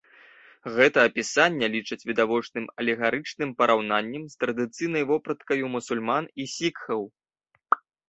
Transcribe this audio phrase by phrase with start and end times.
[0.77, 7.11] Гэта апісанне лічаць відавочным алегарычным параўнаннем з традыцыйнай вопраткаю мусульман і сікхаў.